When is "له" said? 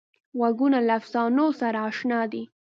0.87-0.93